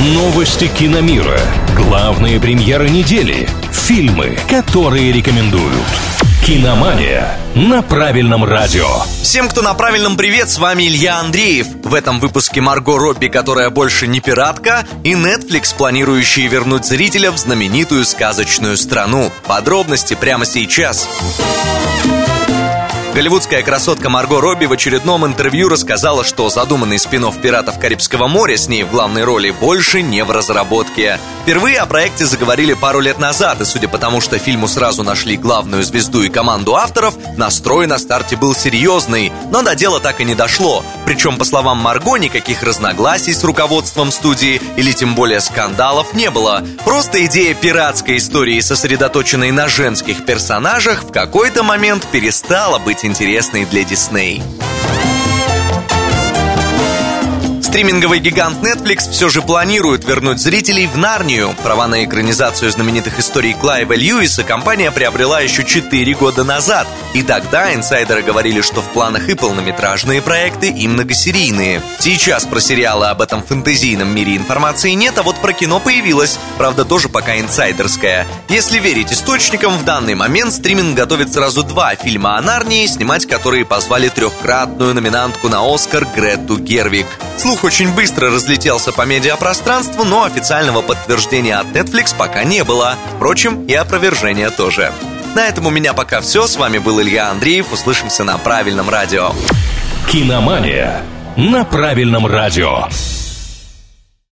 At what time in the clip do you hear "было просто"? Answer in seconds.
46.30-47.24